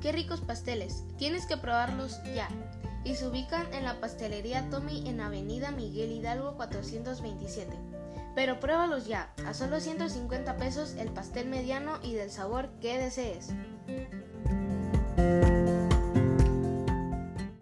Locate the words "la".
3.84-4.00